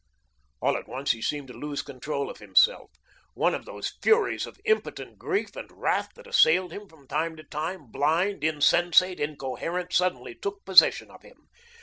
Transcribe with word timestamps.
All 0.63 0.77
at 0.77 0.87
once 0.87 1.11
he 1.11 1.21
seemed 1.21 1.47
to 1.49 1.53
lose 1.53 1.83
control 1.83 2.31
of 2.31 2.37
himself. 2.39 2.89
One 3.35 3.53
of 3.53 3.65
those 3.65 3.93
furies 4.01 4.47
of 4.47 4.59
impotent 4.65 5.19
grief 5.19 5.55
and 5.55 5.71
wrath 5.71 6.09
that 6.15 6.25
assailed 6.25 6.71
him 6.71 6.89
from 6.89 7.07
time 7.07 7.35
to 7.35 7.43
time, 7.43 7.91
blind, 7.91 8.43
insensate, 8.43 9.19
incoherent, 9.19 9.93
suddenly 9.93 10.33
took 10.33 10.65
possession 10.65 11.11
of 11.11 11.21
him. 11.21 11.49